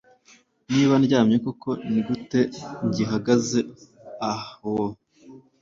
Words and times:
Niba 0.71 0.93
ndyamye 1.01 1.37
koko 1.45 1.69
nigute 1.91 2.39
ngihagaze 2.87 3.59
Ah 4.31 4.45
woo 4.61 4.91